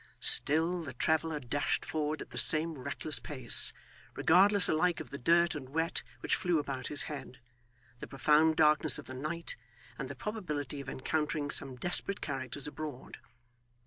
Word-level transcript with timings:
Still, 0.23 0.81
the 0.81 0.93
traveller 0.95 1.39
dashed 1.39 1.85
forward 1.85 2.23
at 2.23 2.31
the 2.31 2.39
same 2.39 2.73
reckless 2.73 3.19
pace, 3.19 3.71
regardless 4.15 4.67
alike 4.67 4.99
of 4.99 5.11
the 5.11 5.19
dirt 5.19 5.53
and 5.53 5.69
wet 5.69 6.01
which 6.21 6.35
flew 6.35 6.57
about 6.57 6.87
his 6.87 7.03
head, 7.03 7.39
the 7.99 8.07
profound 8.07 8.55
darkness 8.55 8.97
of 8.97 9.05
the 9.05 9.13
night, 9.13 9.55
and 9.99 10.09
the 10.09 10.15
probability 10.15 10.81
of 10.81 10.89
encountering 10.89 11.51
some 11.51 11.75
desperate 11.75 12.19
characters 12.19 12.65
abroad. 12.65 13.19